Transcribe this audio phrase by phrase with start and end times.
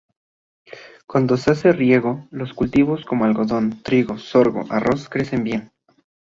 [1.05, 5.71] Cuando se hace riego, los cultivos como algodón, trigo, sorgo, arroz crecen bien.